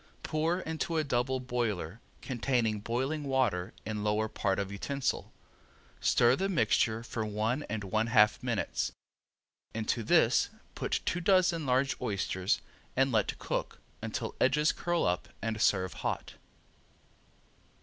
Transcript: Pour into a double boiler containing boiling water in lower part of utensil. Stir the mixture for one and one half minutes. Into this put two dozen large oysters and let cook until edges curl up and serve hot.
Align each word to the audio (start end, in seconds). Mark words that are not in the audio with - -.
Pour 0.23 0.61
into 0.61 0.97
a 0.97 1.03
double 1.03 1.39
boiler 1.39 2.01
containing 2.23 2.79
boiling 2.79 3.23
water 3.23 3.71
in 3.85 4.03
lower 4.03 4.27
part 4.27 4.57
of 4.57 4.71
utensil. 4.71 5.31
Stir 5.99 6.35
the 6.35 6.49
mixture 6.49 7.03
for 7.03 7.23
one 7.23 7.61
and 7.69 7.83
one 7.83 8.07
half 8.07 8.41
minutes. 8.41 8.91
Into 9.75 10.01
this 10.01 10.49
put 10.73 11.01
two 11.05 11.21
dozen 11.21 11.67
large 11.67 11.95
oysters 12.01 12.61
and 12.95 13.11
let 13.11 13.37
cook 13.37 13.77
until 14.01 14.33
edges 14.41 14.71
curl 14.71 15.05
up 15.05 15.29
and 15.39 15.61
serve 15.61 15.93
hot. 15.93 16.33